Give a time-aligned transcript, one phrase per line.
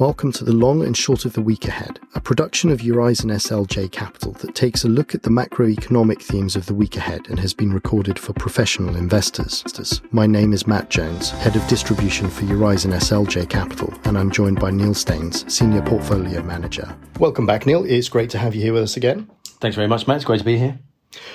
[0.00, 3.92] Welcome to the long and short of the week ahead, a production of Eurizon SLJ
[3.92, 7.52] Capital that takes a look at the macroeconomic themes of the week ahead and has
[7.52, 9.62] been recorded for professional investors.
[10.10, 14.58] My name is Matt Jones, Head of Distribution for Eurizon SLJ Capital, and I'm joined
[14.58, 16.96] by Neil Staines, Senior Portfolio Manager.
[17.18, 17.84] Welcome back, Neil.
[17.84, 19.30] It's great to have you here with us again.
[19.60, 20.16] Thanks very much, Matt.
[20.16, 20.78] It's great to be here.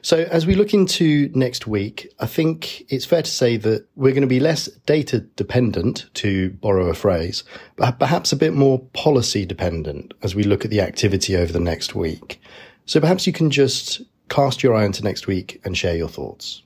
[0.00, 4.12] So, as we look into next week, I think it's fair to say that we're
[4.12, 7.44] going to be less data dependent, to borrow a phrase,
[7.76, 11.60] but perhaps a bit more policy dependent as we look at the activity over the
[11.60, 12.40] next week.
[12.86, 16.62] So, perhaps you can just cast your eye into next week and share your thoughts.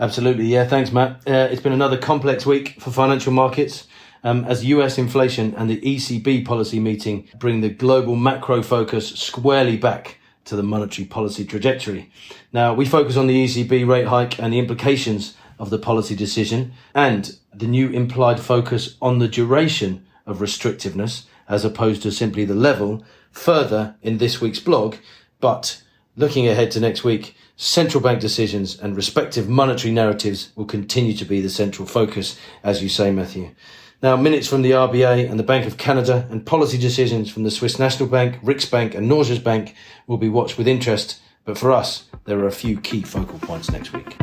[0.00, 0.46] Absolutely.
[0.46, 1.22] Yeah, thanks, Matt.
[1.26, 3.86] Uh, it's been another complex week for financial markets.
[4.22, 9.78] Um, as US inflation and the ECB policy meeting bring the global macro focus squarely
[9.78, 12.10] back to the monetary policy trajectory.
[12.52, 16.72] Now, we focus on the ECB rate hike and the implications of the policy decision
[16.94, 22.54] and the new implied focus on the duration of restrictiveness as opposed to simply the
[22.54, 24.96] level further in this week's blog.
[25.40, 25.82] But
[26.16, 31.24] looking ahead to next week, central bank decisions and respective monetary narratives will continue to
[31.24, 33.54] be the central focus, as you say, Matthew.
[34.02, 37.50] Now, minutes from the RBA and the Bank of Canada and policy decisions from the
[37.50, 39.74] Swiss National Bank, Riksbank and Norges Bank
[40.06, 41.20] will be watched with interest.
[41.44, 44.16] But for us, there are a few key focal points next week.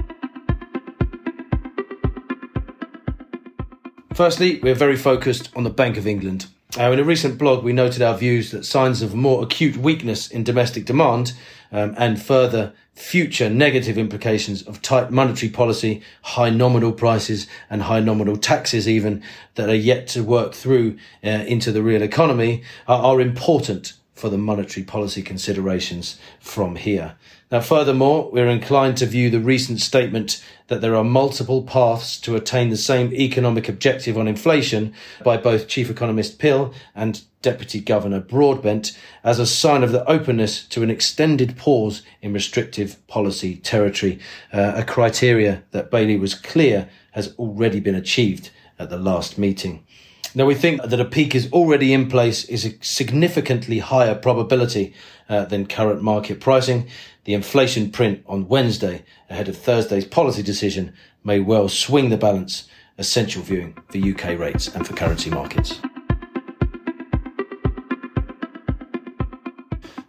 [4.16, 6.48] Firstly, we're very focused on the Bank of England.
[6.80, 10.30] Uh, in a recent blog, we noted our views that signs of more acute weakness
[10.30, 11.34] in domestic demand
[11.72, 18.00] um, and further future negative implications of tight monetary policy, high nominal prices and high
[18.00, 19.24] nominal taxes even
[19.56, 24.30] that are yet to work through uh, into the real economy are, are important for
[24.30, 27.16] the monetary policy considerations from here.
[27.50, 32.36] Now, furthermore, we're inclined to view the recent statement that there are multiple paths to
[32.36, 38.20] attain the same economic objective on inflation by both Chief Economist Pill and Deputy Governor
[38.20, 44.20] Broadbent as a sign of the openness to an extended pause in restrictive policy territory,
[44.52, 49.87] uh, a criteria that Bailey was clear has already been achieved at the last meeting.
[50.36, 54.94] Now, we think that a peak is already in place is a significantly higher probability
[55.30, 56.88] uh, than current market pricing.
[57.24, 60.94] The inflation print on Wednesday ahead of Thursday's policy decision
[61.24, 62.68] may well swing the balance,
[62.98, 65.80] essential viewing for UK rates and for currency markets.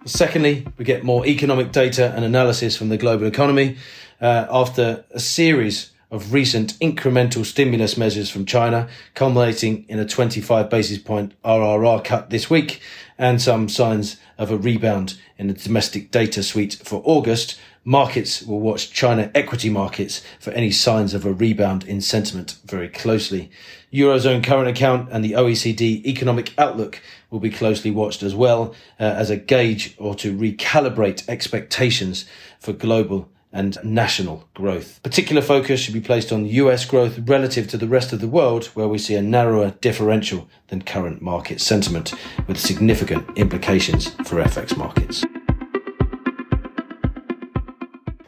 [0.04, 3.76] Secondly, we get more economic data and analysis from the global economy
[4.20, 10.70] uh, after a series of recent incremental stimulus measures from China, culminating in a 25
[10.70, 12.80] basis point RRR cut this week,
[13.18, 17.58] and some signs of a rebound in the domestic data suite for August.
[17.84, 22.88] Markets will watch China equity markets for any signs of a rebound in sentiment very
[22.88, 23.50] closely.
[23.92, 29.04] Eurozone current account and the OECD economic outlook will be closely watched as well uh,
[29.04, 32.26] as a gauge or to recalibrate expectations
[32.60, 35.02] for global and national growth.
[35.02, 38.66] Particular focus should be placed on US growth relative to the rest of the world,
[38.66, 42.12] where we see a narrower differential than current market sentiment,
[42.46, 45.24] with significant implications for FX markets.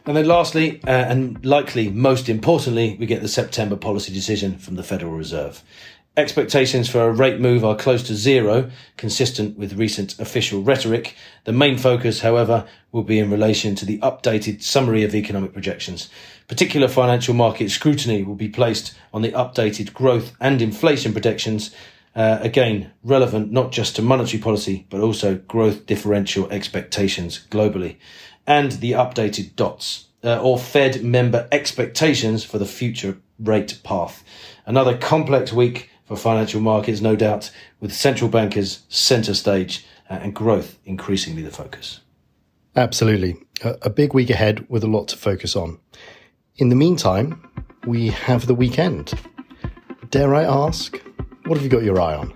[0.05, 4.75] And then lastly, uh, and likely most importantly, we get the September policy decision from
[4.75, 5.63] the Federal Reserve.
[6.17, 11.15] Expectations for a rate move are close to zero, consistent with recent official rhetoric.
[11.45, 16.09] The main focus, however, will be in relation to the updated summary of economic projections.
[16.49, 21.73] Particular financial market scrutiny will be placed on the updated growth and inflation projections,
[22.13, 27.95] uh, again, relevant not just to monetary policy, but also growth differential expectations globally,
[28.45, 34.25] and the updated DOTS, uh, or Fed member expectations for the future rate path.
[34.65, 40.35] Another complex week for financial markets, no doubt, with central bankers centre stage uh, and
[40.35, 42.01] growth increasingly the focus.
[42.75, 43.37] Absolutely.
[43.63, 45.79] A big week ahead with a lot to focus on.
[46.57, 47.49] In the meantime,
[47.87, 49.13] we have the weekend.
[50.09, 51.01] Dare I ask,
[51.51, 52.33] what have you got your eye on?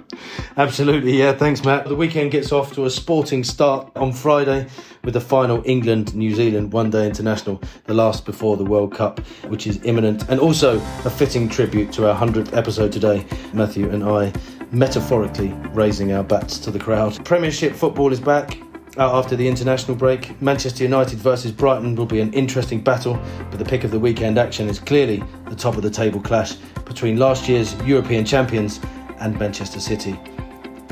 [0.58, 1.32] Absolutely, yeah.
[1.32, 1.88] Thanks, Matt.
[1.88, 4.68] The weekend gets off to a sporting start on Friday
[5.06, 9.22] with the final England New Zealand one day international, the last before the World Cup,
[9.48, 14.04] which is imminent, and also a fitting tribute to our 100th episode today, Matthew and
[14.04, 14.34] I
[14.72, 17.24] metaphorically raising our bats to the crowd.
[17.24, 18.58] Premiership football is back.
[18.98, 23.18] After the international break, Manchester United versus Brighton will be an interesting battle,
[23.50, 26.56] but the pick of the weekend action is clearly the top of the table clash
[26.86, 28.80] between last year's European champions
[29.20, 30.20] and Manchester City.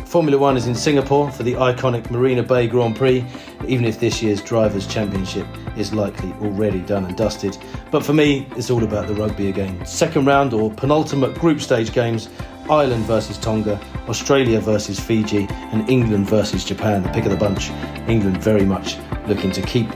[0.05, 3.25] Formula One is in Singapore for the iconic Marina Bay Grand Prix,
[3.67, 7.57] even if this year's Drivers' Championship is likely already done and dusted.
[7.89, 9.83] But for me, it's all about the rugby again.
[9.87, 12.29] Second round or penultimate group stage games
[12.69, 17.03] Ireland versus Tonga, Australia versus Fiji, and England versus Japan.
[17.03, 17.71] The pick of the bunch.
[18.07, 18.97] England very much
[19.27, 19.89] looking to keep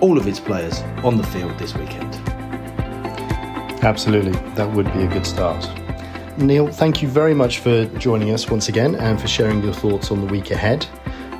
[0.00, 2.14] all of its players on the field this weekend.
[3.82, 5.68] Absolutely, that would be a good start.
[6.38, 10.10] Neil, thank you very much for joining us once again and for sharing your thoughts
[10.10, 10.86] on the week ahead.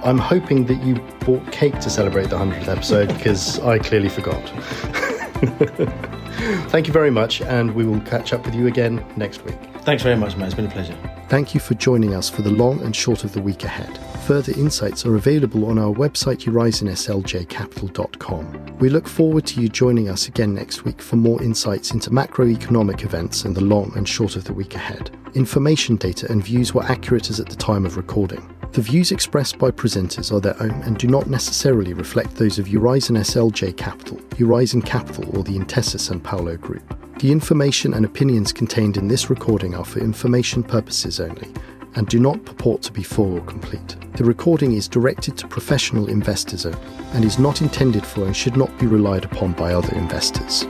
[0.02, 4.43] I'm hoping that you bought cake to celebrate the 100th episode because I clearly forgot.
[6.70, 9.58] Thank you very much, and we will catch up with you again next week.
[9.82, 10.48] Thanks very much, Matt.
[10.48, 10.96] It's been a pleasure.
[11.28, 13.98] Thank you for joining us for the long and short of the week ahead.
[14.26, 18.78] Further insights are available on our website, eurizonSLJcapital.com.
[18.81, 23.05] We look forward to you joining us again next week for more insights into macroeconomic
[23.05, 25.17] events in the long and short of the week ahead.
[25.34, 28.52] Information data and views were accurate as at the time of recording.
[28.73, 32.67] The views expressed by presenters are their own and do not necessarily reflect those of
[32.67, 36.82] Eurizon SLJ Capital, Eurizon Capital, or the Intesa Sanpaolo Group.
[37.20, 41.55] The information and opinions contained in this recording are for information purposes only
[41.96, 43.96] and do not purport to be full or complete.
[44.12, 46.78] The recording is directed to professional investors only
[47.12, 50.62] and is not intended for and should not be relied upon by other investors,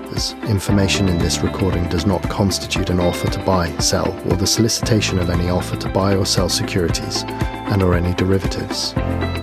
[0.44, 5.19] information in this recording does not constitute an offer to buy, sell, or the solicitation
[5.19, 8.94] of any offer to buy or sell securities and or any derivatives.